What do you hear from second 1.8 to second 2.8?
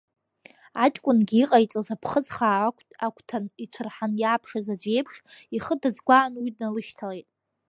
аԥхыӡ хаа